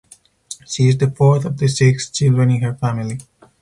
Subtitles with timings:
[0.67, 3.19] She is the fourth of the six children in her family.